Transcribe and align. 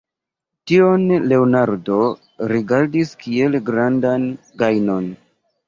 Tion 0.69 1.03
Leonardo 1.31 1.99
rigardis 2.53 3.13
kiel 3.23 3.61
grandan 3.71 4.29
gajnon. 4.65 5.11